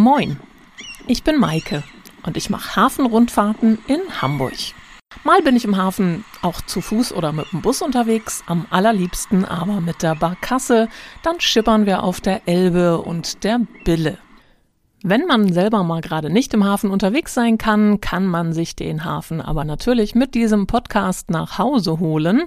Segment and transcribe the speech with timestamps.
[0.00, 0.38] Moin,
[1.08, 1.82] ich bin Maike
[2.22, 4.54] und ich mache Hafenrundfahrten in Hamburg.
[5.24, 9.44] Mal bin ich im Hafen auch zu Fuß oder mit dem Bus unterwegs, am allerliebsten
[9.44, 10.88] aber mit der Barkasse.
[11.22, 14.16] Dann schippern wir auf der Elbe und der Bille.
[15.02, 19.04] Wenn man selber mal gerade nicht im Hafen unterwegs sein kann, kann man sich den
[19.04, 22.44] Hafen aber natürlich mit diesem Podcast nach Hause holen.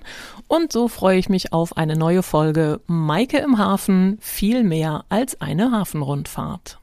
[0.47, 5.39] Und so freue ich mich auf eine neue Folge Maike im Hafen, viel mehr als
[5.39, 6.79] eine Hafenrundfahrt.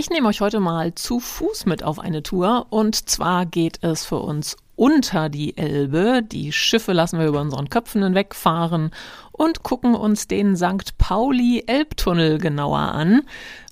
[0.00, 2.68] Ich nehme euch heute mal zu Fuß mit auf eine Tour.
[2.70, 6.22] Und zwar geht es für uns unter die Elbe.
[6.22, 8.92] Die Schiffe lassen wir über unseren Köpfen hinwegfahren
[9.30, 10.96] und gucken uns den St.
[10.96, 13.20] Pauli Elbtunnel genauer an.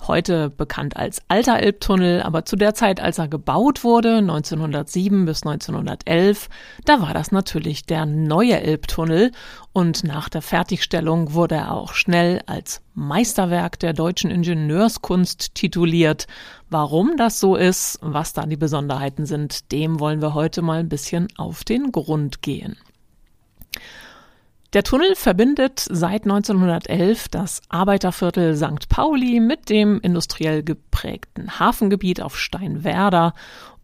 [0.07, 5.45] Heute bekannt als Alter Elbtunnel, aber zu der Zeit, als er gebaut wurde, 1907 bis
[5.45, 6.51] 1911,
[6.85, 9.33] da war das natürlich der neue Elbtunnel
[9.73, 16.27] und nach der Fertigstellung wurde er auch schnell als Meisterwerk der deutschen Ingenieurskunst tituliert.
[16.71, 20.89] Warum das so ist, was da die Besonderheiten sind, dem wollen wir heute mal ein
[20.89, 22.77] bisschen auf den Grund gehen.
[24.75, 28.91] Der Tunnel verbindet seit 1911 das Arbeiterviertel St.
[28.91, 33.33] Pauli mit dem industriell geprägten Hafengebiet auf Steinwerder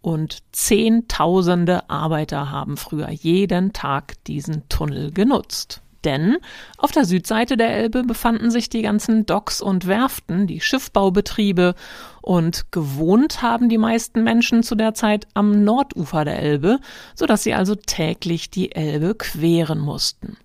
[0.02, 5.80] und Zehntausende Arbeiter haben früher jeden Tag diesen Tunnel genutzt.
[6.04, 6.36] Denn
[6.76, 11.74] auf der Südseite der Elbe befanden sich die ganzen Docks und Werften, die Schiffbaubetriebe
[12.20, 16.78] und gewohnt haben die meisten Menschen zu der Zeit am Nordufer der Elbe,
[17.14, 20.36] so dass sie also täglich die Elbe queren mussten.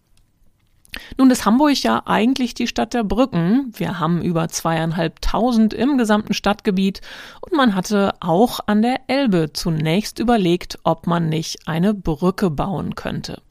[1.18, 3.72] Nun ist Hamburg ja eigentlich die Stadt der Brücken.
[3.76, 7.02] Wir haben über zweieinhalbtausend im gesamten Stadtgebiet
[7.42, 12.96] und man hatte auch an der Elbe zunächst überlegt, ob man nicht eine Brücke bauen
[12.96, 13.42] könnte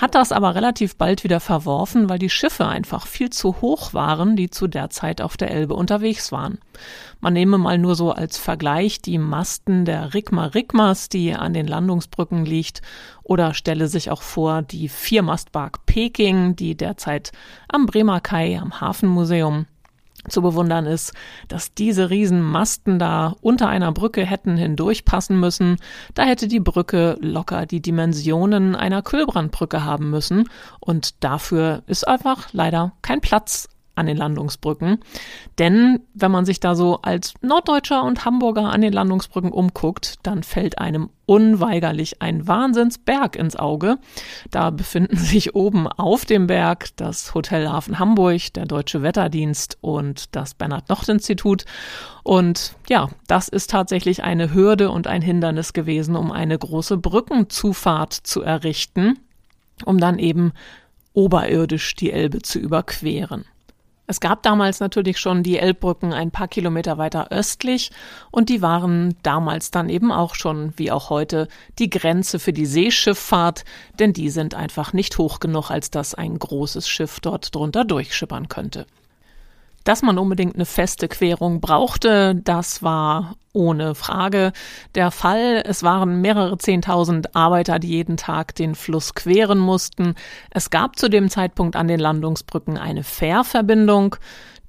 [0.00, 4.34] hat das aber relativ bald wieder verworfen, weil die Schiffe einfach viel zu hoch waren,
[4.34, 6.58] die zu der Zeit auf der Elbe unterwegs waren.
[7.20, 11.66] Man nehme mal nur so als Vergleich die Masten der Rigma Rigmas, die an den
[11.66, 12.80] Landungsbrücken liegt,
[13.22, 17.32] oder stelle sich auch vor die Viermastbark Peking, die derzeit
[17.68, 19.66] am Bremer Kai am Hafenmuseum
[20.30, 21.12] zu bewundern ist,
[21.48, 25.76] dass diese Riesenmasten da unter einer Brücke hätten hindurchpassen müssen.
[26.14, 30.48] Da hätte die Brücke locker die Dimensionen einer Kühlbrandbrücke haben müssen.
[30.80, 34.98] Und dafür ist einfach leider kein Platz an den Landungsbrücken.
[35.58, 40.42] Denn wenn man sich da so als Norddeutscher und Hamburger an den Landungsbrücken umguckt, dann
[40.42, 43.98] fällt einem unweigerlich ein Wahnsinnsberg ins Auge.
[44.50, 50.34] Da befinden sich oben auf dem Berg das Hotel Hafen Hamburg, der Deutsche Wetterdienst und
[50.34, 51.64] das Bernhard-Nocht-Institut.
[52.24, 58.12] Und ja, das ist tatsächlich eine Hürde und ein Hindernis gewesen, um eine große Brückenzufahrt
[58.12, 59.18] zu errichten,
[59.84, 60.52] um dann eben
[61.12, 63.44] oberirdisch die Elbe zu überqueren.
[64.10, 67.92] Es gab damals natürlich schon die Elbbrücken ein paar Kilometer weiter östlich
[68.32, 71.46] und die waren damals dann eben auch schon, wie auch heute,
[71.78, 73.64] die Grenze für die Seeschifffahrt,
[74.00, 78.48] denn die sind einfach nicht hoch genug, als dass ein großes Schiff dort drunter durchschippern
[78.48, 78.84] könnte.
[79.84, 84.52] Dass man unbedingt eine feste Querung brauchte, das war ohne Frage
[84.94, 85.62] der Fall.
[85.66, 90.14] Es waren mehrere Zehntausend Arbeiter, die jeden Tag den Fluss queren mussten.
[90.50, 94.16] Es gab zu dem Zeitpunkt an den Landungsbrücken eine Fährverbindung.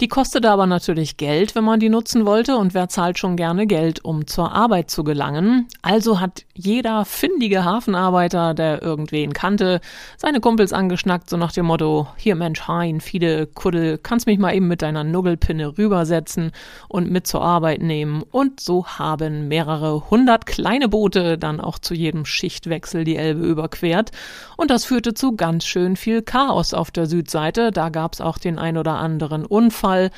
[0.01, 3.67] Die kostete aber natürlich Geld, wenn man die nutzen wollte, und wer zahlt schon gerne
[3.67, 5.67] Geld, um zur Arbeit zu gelangen?
[5.83, 9.79] Also hat jeder findige Hafenarbeiter, der irgendwen kannte,
[10.17, 14.55] seine Kumpels angeschnackt, so nach dem Motto, hier Mensch, Hein, Fide, Kuddel, kannst mich mal
[14.55, 16.51] eben mit deiner Nuggelpinne rübersetzen
[16.87, 18.23] und mit zur Arbeit nehmen.
[18.31, 24.09] Und so haben mehrere hundert kleine Boote dann auch zu jedem Schichtwechsel die Elbe überquert.
[24.57, 27.71] Und das führte zu ganz schön viel Chaos auf der Südseite.
[27.71, 30.11] Da gab's auch den ein oder anderen Unfall Fall.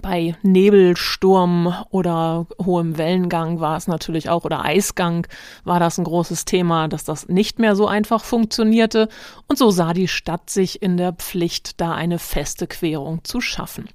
[0.00, 5.26] Bei Nebelsturm oder hohem Wellengang war es natürlich auch, oder Eisgang
[5.64, 9.08] war das ein großes Thema, dass das nicht mehr so einfach funktionierte.
[9.48, 13.88] Und so sah die Stadt sich in der Pflicht, da eine feste Querung zu schaffen.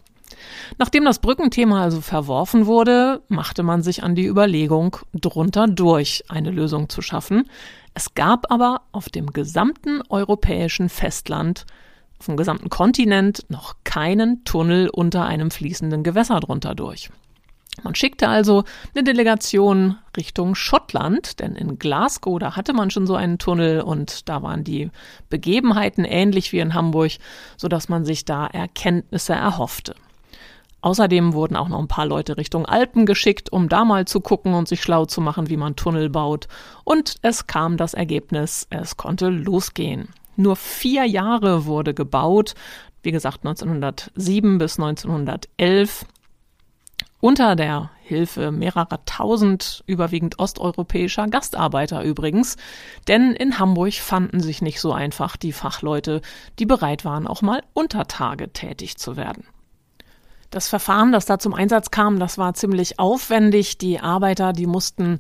[0.78, 6.52] Nachdem das Brückenthema also verworfen wurde, machte man sich an die Überlegung, drunter durch eine
[6.52, 7.50] Lösung zu schaffen.
[7.94, 11.66] Es gab aber auf dem gesamten europäischen Festland
[12.20, 17.10] vom gesamten Kontinent noch keinen Tunnel unter einem fließenden Gewässer drunter durch.
[17.84, 18.64] Man schickte also
[18.94, 24.28] eine Delegation Richtung Schottland, denn in Glasgow, da hatte man schon so einen Tunnel und
[24.28, 24.90] da waren die
[25.30, 27.14] Begebenheiten ähnlich wie in Hamburg,
[27.58, 29.96] so dass man sich da Erkenntnisse erhoffte.
[30.82, 34.54] Außerdem wurden auch noch ein paar Leute Richtung Alpen geschickt, um da mal zu gucken
[34.54, 36.48] und sich schlau zu machen, wie man Tunnel baut.
[36.86, 40.10] Und es kam das Ergebnis, es konnte losgehen.
[40.40, 42.56] Nur vier Jahre wurde gebaut,
[43.04, 46.06] wie gesagt 1907 bis 1911.
[47.20, 52.56] Unter der Hilfe mehrerer tausend überwiegend osteuropäischer Gastarbeiter übrigens.
[53.10, 56.22] Denn in Hamburg fanden sich nicht so einfach die Fachleute,
[56.58, 59.44] die bereit waren, auch mal unter Tage tätig zu werden.
[60.52, 63.78] Das Verfahren, das da zum Einsatz kam, das war ziemlich aufwendig.
[63.78, 65.18] Die Arbeiter, die mussten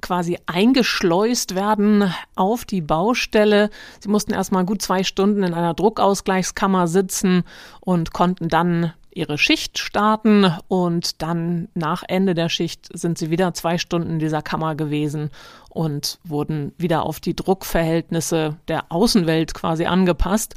[0.00, 3.70] quasi eingeschleust werden auf die Baustelle.
[4.00, 7.44] Sie mussten erstmal gut zwei Stunden in einer Druckausgleichskammer sitzen
[7.80, 13.54] und konnten dann ihre Schicht starten und dann nach Ende der Schicht sind sie wieder
[13.54, 15.30] zwei Stunden in dieser Kammer gewesen
[15.68, 20.54] und wurden wieder auf die Druckverhältnisse der Außenwelt quasi angepasst.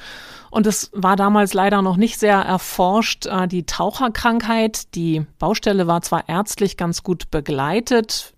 [0.49, 4.93] Und es war damals leider noch nicht sehr erforscht, äh, die Taucherkrankheit.
[4.95, 8.33] Die Baustelle war zwar ärztlich ganz gut begleitet,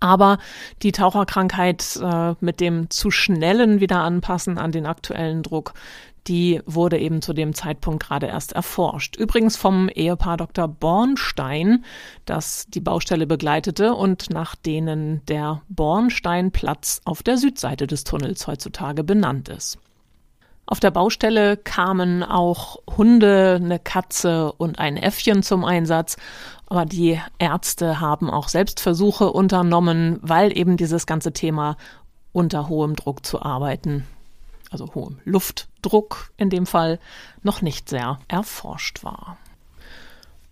[0.00, 0.38] aber
[0.82, 5.74] die Taucherkrankheit äh, mit dem zu schnellen Wiederanpassen an den aktuellen Druck,
[6.28, 9.16] die wurde eben zu dem Zeitpunkt gerade erst erforscht.
[9.16, 10.68] Übrigens vom Ehepaar Dr.
[10.68, 11.84] Bornstein,
[12.26, 19.04] das die Baustelle begleitete und nach denen der Bornsteinplatz auf der Südseite des Tunnels heutzutage
[19.04, 19.78] benannt ist.
[20.70, 26.16] Auf der Baustelle kamen auch Hunde, eine Katze und ein Äffchen zum Einsatz.
[26.66, 31.76] Aber die Ärzte haben auch Selbstversuche unternommen, weil eben dieses ganze Thema
[32.32, 34.04] unter hohem Druck zu arbeiten
[34.70, 36.98] also hohem Luftdruck in dem Fall,
[37.42, 39.38] noch nicht sehr erforscht war.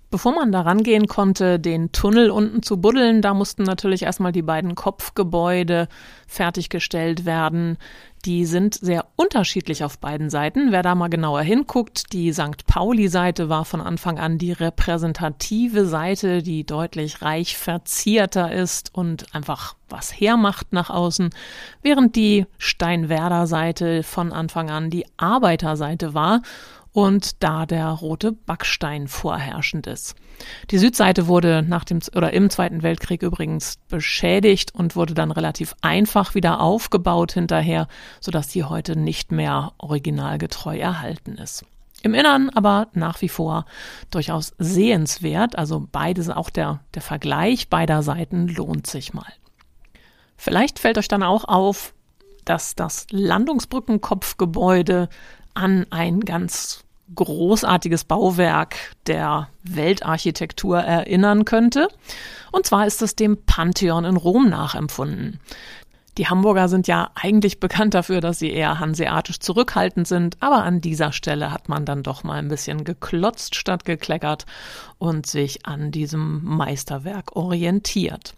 [0.08, 4.42] Bevor man da rangehen konnte, den Tunnel unten zu buddeln, da mussten natürlich erstmal die
[4.42, 5.88] beiden Kopfgebäude
[6.28, 7.76] fertiggestellt werden.
[8.24, 10.70] Die sind sehr unterschiedlich auf beiden Seiten.
[10.70, 12.66] Wer da mal genauer hinguckt, die St.
[12.66, 19.74] Pauli-Seite war von Anfang an die repräsentative Seite, die deutlich reich verzierter ist und einfach
[19.88, 21.30] was hermacht nach außen,
[21.82, 26.42] während die Steinwerder-Seite von Anfang an die Arbeiterseite war
[26.96, 30.14] und da der rote Backstein vorherrschend ist.
[30.70, 35.74] Die Südseite wurde nach dem oder im Zweiten Weltkrieg übrigens beschädigt und wurde dann relativ
[35.82, 37.86] einfach wieder aufgebaut hinterher,
[38.18, 41.66] sodass die heute nicht mehr originalgetreu erhalten ist.
[42.02, 43.66] Im Innern aber nach wie vor
[44.10, 49.30] durchaus sehenswert, also beides, auch der, der Vergleich beider Seiten lohnt sich mal.
[50.38, 51.92] Vielleicht fällt euch dann auch auf,
[52.46, 55.10] dass das Landungsbrückenkopfgebäude
[55.52, 58.76] an ein ganz großartiges Bauwerk
[59.06, 61.88] der Weltarchitektur erinnern könnte.
[62.52, 65.40] Und zwar ist es dem Pantheon in Rom nachempfunden.
[66.18, 70.80] Die Hamburger sind ja eigentlich bekannt dafür, dass sie eher hanseatisch zurückhaltend sind, aber an
[70.80, 74.46] dieser Stelle hat man dann doch mal ein bisschen geklotzt statt gekleckert
[74.96, 78.34] und sich an diesem Meisterwerk orientiert.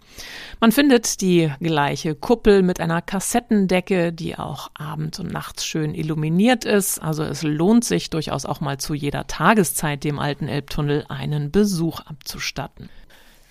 [0.59, 6.65] Man findet die gleiche Kuppel mit einer Kassettendecke, die auch abends und nachts schön illuminiert
[6.65, 11.53] ist, also es lohnt sich durchaus auch mal zu jeder Tageszeit dem alten Elbtunnel einen
[11.53, 12.89] Besuch abzustatten.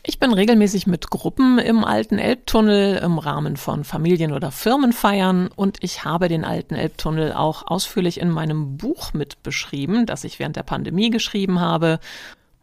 [0.10, 5.80] Ich bin regelmäßig mit Gruppen im alten Elbtunnel im Rahmen von Familien- oder Firmenfeiern und
[5.82, 10.56] ich habe den alten Elbtunnel auch ausführlich in meinem Buch mit beschrieben, das ich während
[10.56, 12.00] der Pandemie geschrieben habe.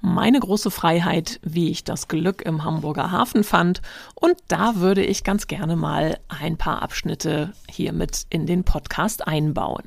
[0.01, 3.83] Meine große Freiheit, wie ich das Glück im Hamburger Hafen fand.
[4.15, 9.27] Und da würde ich ganz gerne mal ein paar Abschnitte hier mit in den Podcast
[9.29, 9.85] einbauen.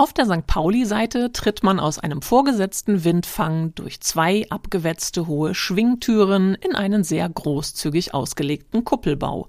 [0.00, 0.46] Auf der St.
[0.46, 7.28] Pauli-Seite tritt man aus einem vorgesetzten Windfang durch zwei abgewetzte hohe Schwingtüren in einen sehr
[7.28, 9.48] großzügig ausgelegten Kuppelbau.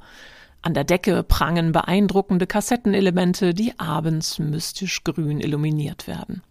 [0.62, 6.44] An der Decke prangen beeindruckende Kassettenelemente, die abends mystisch grün illuminiert werden.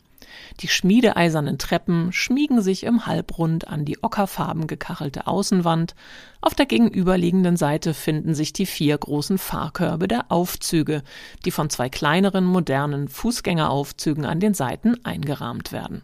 [0.59, 5.95] Die schmiedeeisernen Treppen schmiegen sich im Halbrund an die ockerfarben gekachelte Außenwand.
[6.41, 11.03] Auf der gegenüberliegenden Seite finden sich die vier großen Fahrkörbe der Aufzüge,
[11.45, 16.03] die von zwei kleineren modernen Fußgängeraufzügen an den Seiten eingerahmt werden.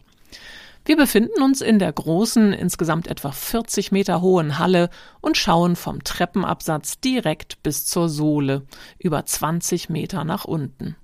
[0.86, 4.88] Wir befinden uns in der großen, insgesamt etwa 40 Meter hohen Halle
[5.20, 8.62] und schauen vom Treppenabsatz direkt bis zur Sohle,
[9.00, 10.94] über 20 Meter nach unten.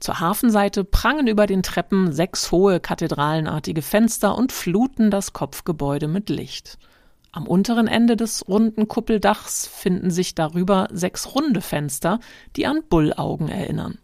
[0.00, 6.30] Zur Hafenseite prangen über den Treppen sechs hohe kathedralenartige Fenster und fluten das Kopfgebäude mit
[6.30, 6.78] Licht.
[7.32, 12.18] Am unteren Ende des runden Kuppeldachs finden sich darüber sechs runde Fenster,
[12.56, 13.98] die an Bullaugen erinnern.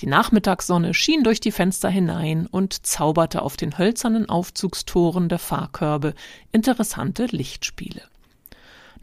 [0.00, 6.14] Die Nachmittagssonne schien durch die Fenster hinein und zauberte auf den hölzernen Aufzugstoren der Fahrkörbe
[6.52, 8.02] interessante Lichtspiele.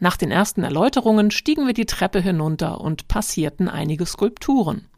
[0.00, 4.88] Nach den ersten Erläuterungen stiegen wir die Treppe hinunter und passierten einige Skulpturen.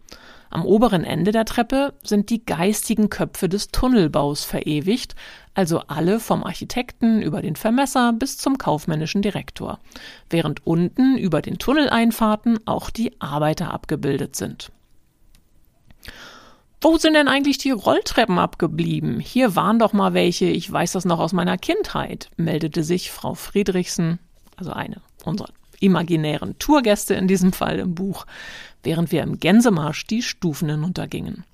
[0.54, 5.16] Am oberen Ende der Treppe sind die geistigen Köpfe des Tunnelbaus verewigt,
[5.52, 9.80] also alle vom Architekten über den Vermesser bis zum kaufmännischen Direktor,
[10.30, 14.70] während unten über den Tunneleinfahrten auch die Arbeiter abgebildet sind.
[16.80, 19.18] Wo sind denn eigentlich die Rolltreppen abgeblieben?
[19.18, 23.34] Hier waren doch mal welche, ich weiß das noch aus meiner Kindheit, meldete sich Frau
[23.34, 24.20] Friedrichsen,
[24.54, 25.49] also eine unserer
[25.80, 28.25] imaginären Tourgäste in diesem Fall im Buch,
[28.84, 31.44] während wir im Gänsemarsch die Stufen hinuntergingen.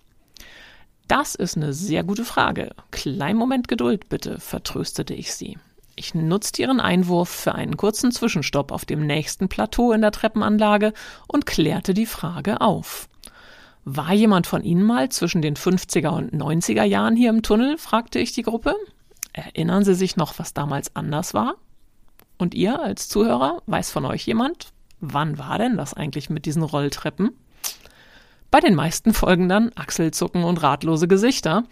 [1.08, 2.70] Das ist eine sehr gute Frage.
[2.92, 5.58] Kleinen Moment Geduld bitte, vertröstete ich sie.
[5.96, 10.92] Ich nutzte ihren Einwurf für einen kurzen Zwischenstopp auf dem nächsten Plateau in der Treppenanlage
[11.26, 13.08] und klärte die Frage auf.
[13.84, 17.76] War jemand von Ihnen mal zwischen den 50er und 90er Jahren hier im Tunnel?
[17.76, 18.76] fragte ich die Gruppe.
[19.32, 21.56] Erinnern Sie sich noch, was damals anders war?
[22.38, 26.62] Und ihr als Zuhörer, weiß von euch jemand, wann war denn das eigentlich mit diesen
[26.62, 27.30] Rolltreppen?
[28.50, 31.64] Bei den meisten folgen dann Achselzucken und ratlose Gesichter.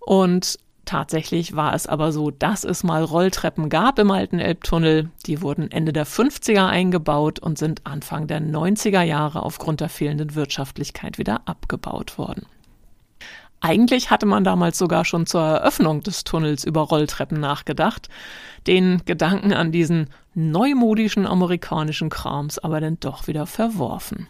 [0.00, 0.58] Und
[0.88, 5.10] Tatsächlich war es aber so, dass es mal Rolltreppen gab im alten Elbtunnel.
[5.26, 10.34] Die wurden Ende der 50er eingebaut und sind Anfang der 90er Jahre aufgrund der fehlenden
[10.34, 12.46] Wirtschaftlichkeit wieder abgebaut worden.
[13.60, 18.08] Eigentlich hatte man damals sogar schon zur Eröffnung des Tunnels über Rolltreppen nachgedacht,
[18.66, 24.28] den Gedanken an diesen neumodischen amerikanischen Krams aber dann doch wieder verworfen.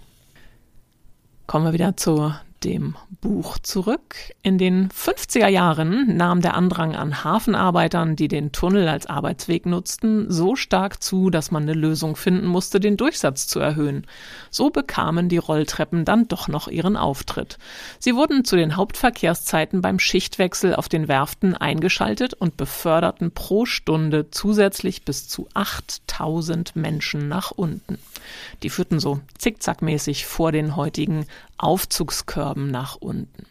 [1.46, 4.16] Kommen wir wieder zur dem Buch zurück.
[4.42, 10.30] In den 50er Jahren nahm der Andrang an Hafenarbeitern, die den Tunnel als Arbeitsweg nutzten,
[10.30, 14.06] so stark zu, dass man eine Lösung finden musste, den Durchsatz zu erhöhen.
[14.50, 17.58] So bekamen die Rolltreppen dann doch noch ihren Auftritt.
[17.98, 24.30] Sie wurden zu den Hauptverkehrszeiten beim Schichtwechsel auf den Werften eingeschaltet und beförderten pro Stunde
[24.30, 27.98] zusätzlich bis zu 8000 Menschen nach unten.
[28.62, 31.26] Die führten so zickzackmäßig vor den heutigen
[31.58, 33.46] Aufzugskörben nach unten.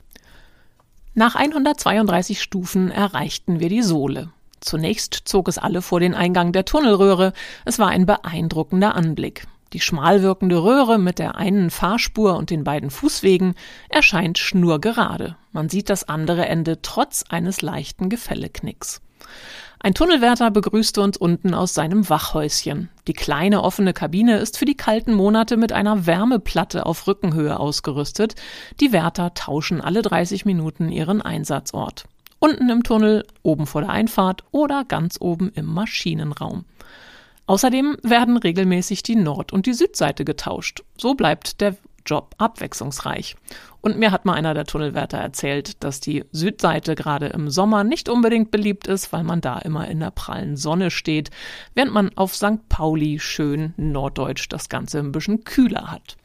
[1.14, 4.30] Nach 132 Stufen erreichten wir die Sohle.
[4.60, 7.34] Zunächst zog es alle vor den Eingang der Tunnelröhre.
[7.66, 9.48] Es war ein beeindruckender Anblick.
[9.74, 13.56] Die schmal wirkende Röhre mit der einen Fahrspur und den beiden Fußwegen
[13.90, 15.36] erscheint schnurgerade.
[15.52, 19.02] Man sieht das andere Ende trotz eines leichten Gefälleknicks.
[19.88, 22.90] Ein Tunnelwärter begrüßte uns unten aus seinem Wachhäuschen.
[23.08, 28.36] Die kleine offene Kabine ist für die kalten Monate mit einer Wärmeplatte auf Rückenhöhe ausgerüstet.
[28.82, 32.04] Die Wärter tauschen alle 30 Minuten ihren Einsatzort.
[32.40, 36.66] Unten im Tunnel, oben vor der Einfahrt oder ganz oben im Maschinenraum.
[37.46, 40.84] Außerdem werden regelmäßig die Nord- und die Südseite getauscht.
[40.98, 41.78] So bleibt der
[42.08, 43.36] Job abwechslungsreich.
[43.82, 48.10] Und mir hat mal einer der Tunnelwärter erzählt, dass die Südseite gerade im Sommer nicht
[48.10, 51.30] unbedingt beliebt ist, weil man da immer in der prallen Sonne steht,
[51.76, 52.68] während man auf St.
[52.70, 56.18] Pauli schön norddeutsch das Ganze ein bisschen kühler hat.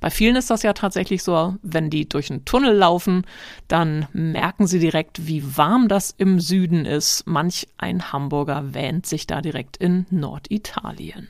[0.00, 3.24] Bei vielen ist das ja tatsächlich so, wenn die durch einen Tunnel laufen,
[3.68, 7.26] dann merken sie direkt, wie warm das im Süden ist.
[7.26, 11.28] Manch ein Hamburger wähnt sich da direkt in Norditalien.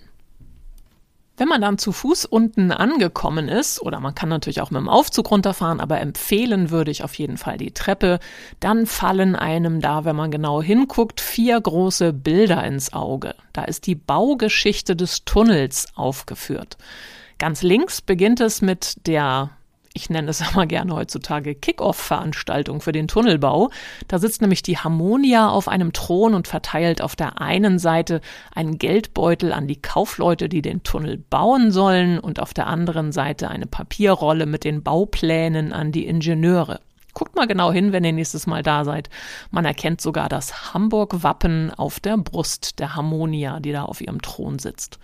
[1.37, 4.89] Wenn man dann zu Fuß unten angekommen ist, oder man kann natürlich auch mit dem
[4.89, 8.19] Aufzug runterfahren, aber empfehlen würde ich auf jeden Fall die Treppe,
[8.61, 13.35] dann fallen einem da, wenn man genau hinguckt, vier große Bilder ins Auge.
[13.55, 16.77] Da ist die Baugeschichte des Tunnels aufgeführt.
[17.39, 19.51] Ganz links beginnt es mit der
[19.95, 23.71] ich nenne es aber gerne heutzutage Kick-Off-Veranstaltung für den Tunnelbau.
[24.09, 28.21] Da sitzt nämlich die Harmonia auf einem Thron und verteilt auf der einen Seite
[28.55, 33.49] einen Geldbeutel an die Kaufleute, die den Tunnel bauen sollen, und auf der anderen Seite
[33.49, 36.81] eine Papierrolle mit den Bauplänen an die Ingenieure.
[37.15, 39.11] Guckt mal genau hin, wenn ihr nächstes Mal da seid.
[39.51, 44.59] Man erkennt sogar das Hamburg-Wappen auf der Brust der Harmonia, die da auf ihrem Thron
[44.59, 44.99] sitzt.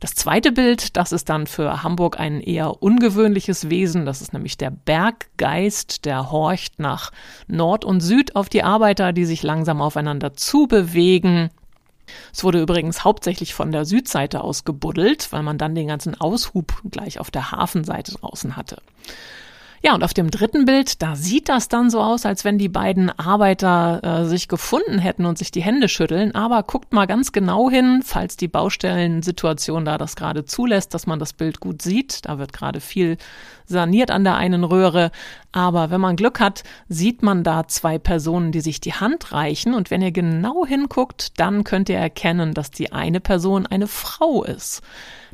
[0.00, 4.06] Das zweite Bild, das ist dann für Hamburg ein eher ungewöhnliches Wesen.
[4.06, 7.12] Das ist nämlich der Berggeist, der horcht nach
[7.46, 11.50] Nord und Süd auf die Arbeiter, die sich langsam aufeinander zubewegen.
[12.32, 16.80] Es wurde übrigens hauptsächlich von der Südseite aus gebuddelt, weil man dann den ganzen Aushub
[16.90, 18.78] gleich auf der Hafenseite draußen hatte.
[19.82, 22.68] Ja, und auf dem dritten Bild, da sieht das dann so aus, als wenn die
[22.68, 26.34] beiden Arbeiter äh, sich gefunden hätten und sich die Hände schütteln.
[26.34, 31.18] Aber guckt mal ganz genau hin, falls die Baustellensituation da das gerade zulässt, dass man
[31.18, 32.26] das Bild gut sieht.
[32.26, 33.16] Da wird gerade viel
[33.64, 35.12] saniert an der einen Röhre.
[35.50, 39.72] Aber wenn man Glück hat, sieht man da zwei Personen, die sich die Hand reichen.
[39.72, 44.44] Und wenn ihr genau hinguckt, dann könnt ihr erkennen, dass die eine Person eine Frau
[44.44, 44.82] ist.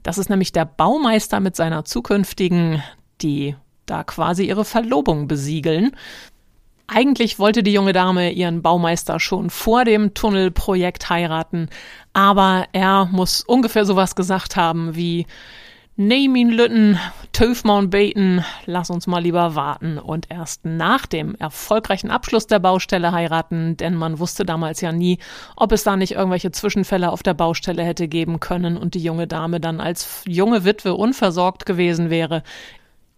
[0.04, 2.80] Das ist nämlich der Baumeister mit seiner zukünftigen,
[3.22, 5.92] die da quasi ihre Verlobung besiegeln.
[6.88, 11.68] Eigentlich wollte die junge Dame ihren Baumeister schon vor dem Tunnelprojekt heiraten,
[12.12, 15.26] aber er muss ungefähr sowas gesagt haben wie
[15.98, 16.98] Neem ihn Lütten,
[17.32, 23.12] Töfmaun beten, lass uns mal lieber warten und erst nach dem erfolgreichen Abschluss der Baustelle
[23.12, 25.16] heiraten, denn man wusste damals ja nie,
[25.56, 29.26] ob es da nicht irgendwelche Zwischenfälle auf der Baustelle hätte geben können und die junge
[29.26, 32.42] Dame dann als junge Witwe unversorgt gewesen wäre.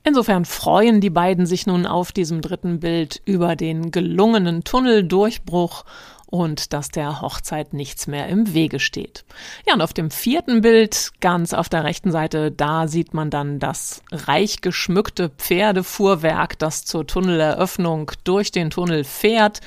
[0.09, 5.85] Insofern freuen die beiden sich nun auf diesem dritten Bild über den gelungenen Tunneldurchbruch
[6.25, 9.27] und dass der Hochzeit nichts mehr im Wege steht.
[9.67, 13.59] Ja, und auf dem vierten Bild, ganz auf der rechten Seite, da sieht man dann
[13.59, 19.61] das reich geschmückte Pferdefuhrwerk, das zur Tunneleröffnung durch den Tunnel fährt.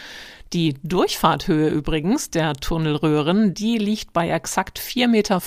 [0.54, 5.42] Die Durchfahrthöhe übrigens der Tunnelröhren, die liegt bei exakt 4,50 Meter,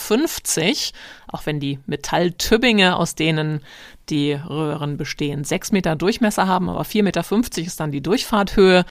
[1.29, 3.61] auch wenn die Metalltübbinge, aus denen
[4.09, 8.87] die Röhren bestehen, 6 Meter Durchmesser haben, aber 4,50 Meter ist dann die Durchfahrthöhe.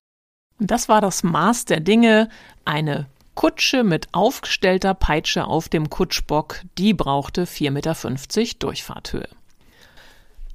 [0.59, 2.29] Und das war das Maß der Dinge.
[2.63, 9.29] Eine Kutsche mit aufgestellter Peitsche auf dem Kutschbock, die brauchte 4,50 Meter Durchfahrthöhe.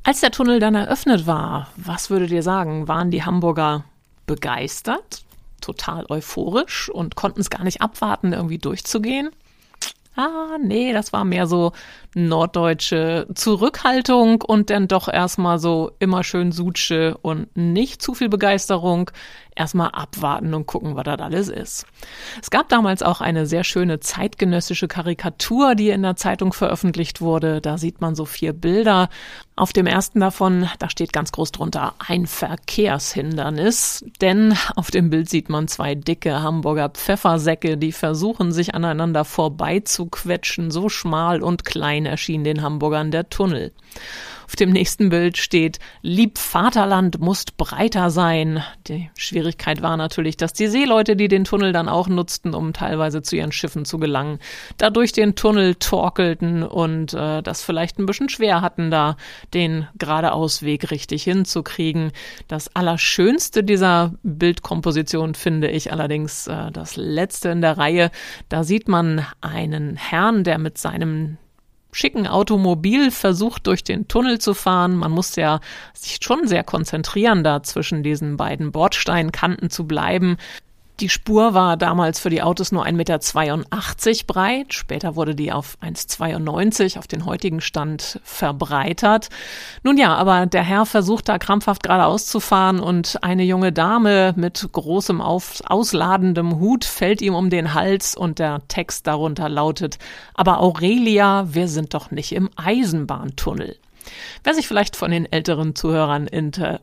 [0.04, 3.84] Als der Tunnel dann eröffnet war, was würdet ihr sagen, waren die Hamburger
[4.26, 5.24] begeistert,
[5.60, 9.30] total euphorisch und konnten es gar nicht abwarten, irgendwie durchzugehen?
[10.16, 11.70] Ah, nee, das war mehr so
[12.12, 19.12] norddeutsche Zurückhaltung und dann doch erstmal so immer schön Sutsche und nicht zu viel Begeisterung
[19.58, 21.86] erstmal abwarten und gucken, was das alles ist.
[22.40, 27.60] Es gab damals auch eine sehr schöne zeitgenössische Karikatur, die in der Zeitung veröffentlicht wurde.
[27.60, 29.08] Da sieht man so vier Bilder.
[29.56, 35.28] Auf dem ersten davon, da steht ganz groß drunter ein Verkehrshindernis, denn auf dem Bild
[35.28, 40.70] sieht man zwei dicke Hamburger Pfeffersäcke, die versuchen sich aneinander vorbeizuquetschen.
[40.70, 43.72] So schmal und klein erschien den Hamburgern der Tunnel.
[44.48, 48.64] Auf dem nächsten Bild steht, lieb Vaterland musst breiter sein.
[48.86, 53.20] Die Schwierigkeit war natürlich, dass die Seeleute, die den Tunnel dann auch nutzten, um teilweise
[53.20, 54.38] zu ihren Schiffen zu gelangen,
[54.78, 59.18] dadurch den Tunnel torkelten und äh, das vielleicht ein bisschen schwer hatten, da
[59.52, 62.12] den geradeausweg richtig hinzukriegen.
[62.48, 68.10] Das Allerschönste dieser Bildkomposition finde ich allerdings äh, das letzte in der Reihe.
[68.48, 71.36] Da sieht man einen Herrn, der mit seinem
[71.92, 74.96] schicken Automobil versucht, durch den Tunnel zu fahren.
[74.96, 75.60] Man muss ja
[75.94, 80.36] sich schon sehr konzentrieren, da zwischen diesen beiden Bordsteinkanten zu bleiben.
[81.00, 82.92] Die Spur war damals für die Autos nur 1,82
[84.10, 84.74] Meter breit.
[84.74, 89.28] Später wurde die auf 1,92 auf den heutigen Stand verbreitert.
[89.84, 94.34] Nun ja, aber der Herr versucht da krampfhaft geradeaus zu fahren und eine junge Dame
[94.36, 99.98] mit großem auf, ausladendem Hut fällt ihm um den Hals und der Text darunter lautet,
[100.34, 103.76] aber Aurelia, wir sind doch nicht im Eisenbahntunnel.
[104.42, 106.78] Wer sich vielleicht von den älteren Zuhörern äh,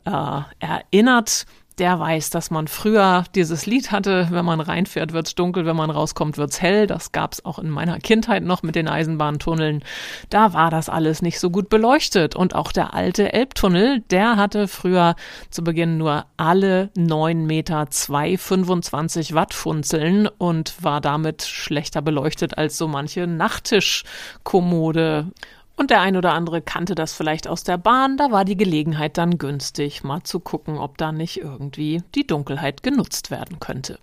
[0.59, 1.45] erinnert,
[1.77, 5.89] der weiß, dass man früher dieses Lied hatte, wenn man reinfährt, wird's dunkel, wenn man
[5.89, 6.87] rauskommt, wird's hell.
[6.87, 9.83] Das gab's auch in meiner Kindheit noch mit den Eisenbahntunneln.
[10.29, 12.35] Da war das alles nicht so gut beleuchtet.
[12.35, 15.15] Und auch der alte Elbtunnel, der hatte früher
[15.49, 22.57] zu Beginn nur alle neun Meter zwei 25 Watt Funzeln und war damit schlechter beleuchtet
[22.57, 25.27] als so manche Nachttischkommode.
[25.75, 29.17] Und der ein oder andere kannte das vielleicht aus der Bahn, da war die Gelegenheit
[29.17, 33.99] dann günstig, mal zu gucken, ob da nicht irgendwie die Dunkelheit genutzt werden könnte.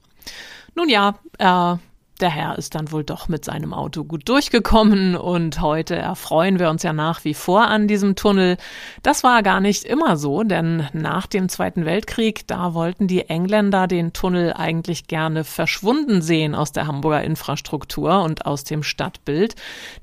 [0.75, 1.77] Nun ja, äh,
[2.23, 6.71] der Herr ist dann wohl doch mit seinem Auto gut durchgekommen und heute erfreuen wir
[6.71, 8.57] uns ja nach wie vor an diesem Tunnel.
[9.03, 13.89] Das war gar nicht immer so, denn nach dem Zweiten Weltkrieg, da wollten die Engländer
[13.89, 19.57] den Tunnel eigentlich gerne verschwunden sehen aus der Hamburger Infrastruktur und aus dem Stadtbild.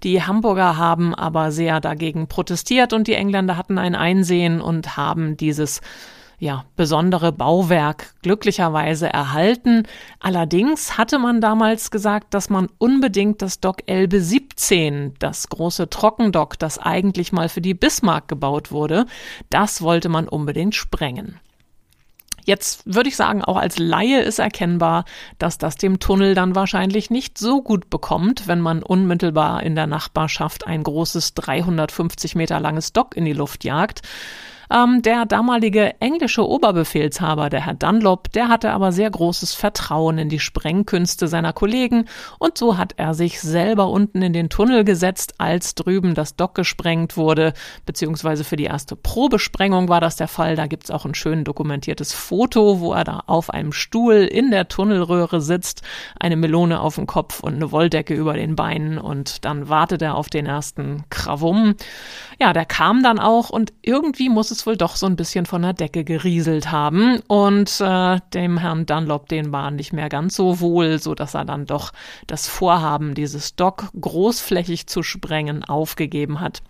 [0.03, 5.37] Die Hamburger haben aber sehr dagegen protestiert und die Engländer hatten ein Einsehen und haben
[5.37, 5.79] dieses
[6.39, 9.83] ja, besondere Bauwerk glücklicherweise erhalten.
[10.19, 16.57] Allerdings hatte man damals gesagt, dass man unbedingt das Dock Elbe 17, das große Trockendock,
[16.57, 19.05] das eigentlich mal für die Bismarck gebaut wurde,
[19.49, 21.39] das wollte man unbedingt sprengen.
[22.45, 25.05] Jetzt würde ich sagen, auch als Laie ist erkennbar,
[25.37, 29.85] dass das dem Tunnel dann wahrscheinlich nicht so gut bekommt, wenn man unmittelbar in der
[29.85, 34.01] Nachbarschaft ein großes 350 Meter langes Dock in die Luft jagt.
[34.71, 40.29] Ähm, der damalige englische Oberbefehlshaber, der Herr Dunlop, der hatte aber sehr großes Vertrauen in
[40.29, 42.05] die Sprengkünste seiner Kollegen
[42.37, 46.53] und so hat er sich selber unten in den Tunnel gesetzt, als drüben das Dock
[46.53, 47.53] gesprengt wurde,
[47.85, 50.55] beziehungsweise für die erste Probesprengung war das der Fall.
[50.55, 54.67] Da gibt's auch ein schön dokumentiertes Foto, wo er da auf einem Stuhl in der
[54.67, 55.81] Tunnelröhre sitzt,
[56.19, 60.15] eine Melone auf dem Kopf und eine Wolldecke über den Beinen und dann wartet er
[60.15, 61.75] auf den ersten Krawum.
[62.39, 65.45] Ja, der kam dann auch und irgendwie muss es es wohl doch so ein bisschen
[65.45, 70.35] von der Decke gerieselt haben und äh, dem Herrn Dunlop den war nicht mehr ganz
[70.35, 71.91] so wohl, so dass er dann doch
[72.27, 76.61] das Vorhaben, dieses Dock großflächig zu sprengen, aufgegeben hat.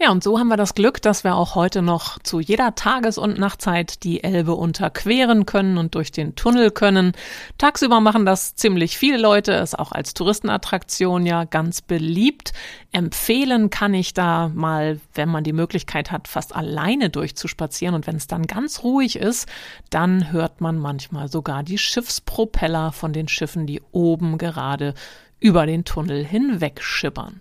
[0.00, 3.16] Ja, und so haben wir das Glück, dass wir auch heute noch zu jeder Tages-
[3.16, 7.12] und Nachtzeit die Elbe unterqueren können und durch den Tunnel können.
[7.58, 12.52] Tagsüber machen das ziemlich viele Leute, ist auch als Touristenattraktion ja ganz beliebt.
[12.90, 17.94] Empfehlen kann ich da mal, wenn man die Möglichkeit hat, fast alleine durchzuspazieren.
[17.94, 19.48] Und wenn es dann ganz ruhig ist,
[19.90, 24.94] dann hört man manchmal sogar die Schiffspropeller von den Schiffen, die oben gerade
[25.38, 27.40] über den Tunnel hinweg schippern.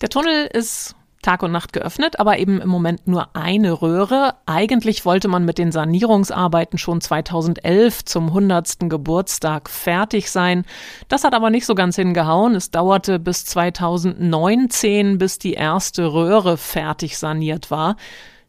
[0.00, 0.94] Der Tunnel ist
[1.28, 4.36] Tag und Nacht geöffnet, aber eben im Moment nur eine Röhre.
[4.46, 8.88] Eigentlich wollte man mit den Sanierungsarbeiten schon 2011 zum 100.
[8.88, 10.64] Geburtstag fertig sein.
[11.08, 12.54] Das hat aber nicht so ganz hingehauen.
[12.54, 17.96] Es dauerte bis 2019, bis die erste Röhre fertig saniert war.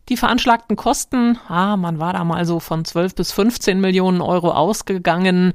[0.07, 4.51] Die veranschlagten Kosten, ah, man war da mal so von 12 bis 15 Millionen Euro
[4.51, 5.51] ausgegangen.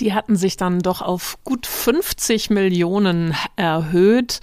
[0.00, 4.40] Die hatten sich dann doch auf gut 50 Millionen erhöht.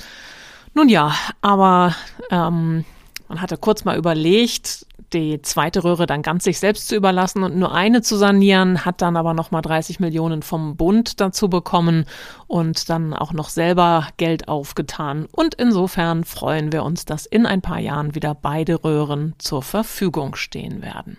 [0.74, 1.96] Nun ja, aber
[2.32, 2.84] ähm,
[3.28, 7.56] man hatte kurz mal überlegt, die zweite Röhre dann ganz sich selbst zu überlassen und
[7.56, 12.06] nur eine zu sanieren, hat dann aber nochmal 30 Millionen vom Bund dazu bekommen
[12.48, 15.28] und dann auch noch selber Geld aufgetan.
[15.32, 20.36] Und insofern freuen wir uns, dass in ein paar Jahren wieder beide Röhren zur Verfügung
[20.36, 21.18] stehen werden.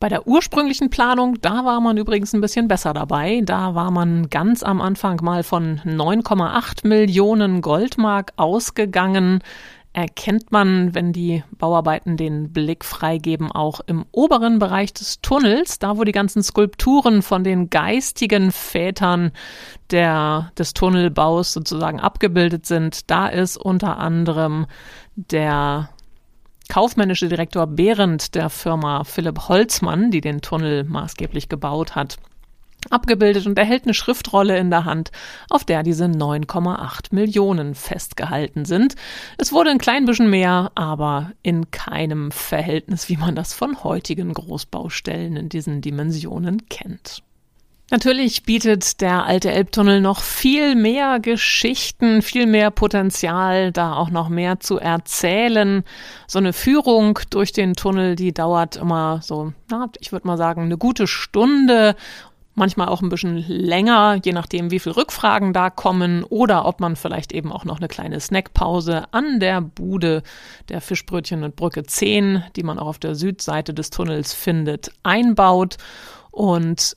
[0.00, 3.40] Bei der ursprünglichen Planung, da war man übrigens ein bisschen besser dabei.
[3.44, 9.40] Da war man ganz am Anfang mal von 9,8 Millionen Goldmark ausgegangen.
[9.92, 15.96] Erkennt man, wenn die Bauarbeiten den Blick freigeben, auch im oberen Bereich des Tunnels, da
[15.96, 19.32] wo die ganzen Skulpturen von den geistigen Vätern
[19.90, 23.10] der, des Tunnelbaus sozusagen abgebildet sind.
[23.10, 24.66] Da ist unter anderem
[25.16, 25.88] der
[26.68, 32.18] kaufmännische Direktor Behrendt der Firma Philipp Holzmann, die den Tunnel maßgeblich gebaut hat,
[32.90, 35.10] abgebildet und er hält eine Schriftrolle in der Hand,
[35.50, 38.94] auf der diese 9,8 Millionen festgehalten sind.
[39.36, 44.32] Es wurde ein klein bisschen mehr, aber in keinem Verhältnis, wie man das von heutigen
[44.32, 47.22] Großbaustellen in diesen Dimensionen kennt.
[47.90, 54.28] Natürlich bietet der alte Elbtunnel noch viel mehr Geschichten, viel mehr Potenzial, da auch noch
[54.28, 55.82] mehr zu erzählen.
[56.26, 60.62] So eine Führung durch den Tunnel, die dauert immer so, na, ich würde mal sagen,
[60.62, 61.96] eine gute Stunde
[62.58, 66.96] manchmal auch ein bisschen länger, je nachdem, wie viele Rückfragen da kommen oder ob man
[66.96, 70.22] vielleicht eben auch noch eine kleine Snackpause an der Bude
[70.68, 75.76] der Fischbrötchen und Brücke 10, die man auch auf der Südseite des Tunnels findet, einbaut.
[76.32, 76.96] Und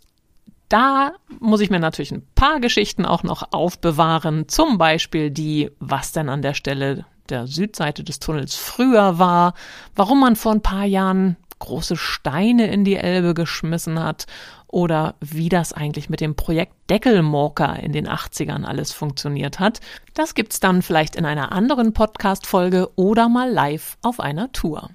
[0.72, 4.48] da muss ich mir natürlich ein paar Geschichten auch noch aufbewahren.
[4.48, 9.54] Zum Beispiel die, was denn an der Stelle der Südseite des Tunnels früher war,
[9.96, 14.26] warum man vor ein paar Jahren große Steine in die Elbe geschmissen hat
[14.68, 19.82] oder wie das eigentlich mit dem Projekt Deckelmorker in den 80ern alles funktioniert hat.
[20.14, 24.90] Das gibt's dann vielleicht in einer anderen Podcast-Folge oder mal live auf einer Tour.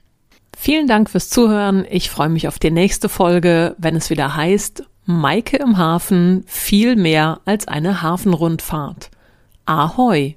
[0.56, 1.86] Vielen Dank fürs Zuhören.
[1.88, 6.96] Ich freue mich auf die nächste Folge, wenn es wieder heißt Maike im Hafen viel
[6.96, 9.10] mehr als eine Hafenrundfahrt.
[9.64, 10.36] Ahoi!